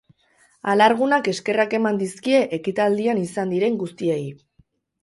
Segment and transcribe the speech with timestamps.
[0.73, 4.23] Alargunak eskerrak eman dizkie ekitaldian izan diren guztiei.